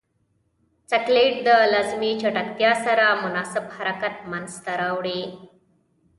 [0.91, 5.21] سکلیټ د لازمې چټکتیا سره مناسب حرکت منځ ته راوړي.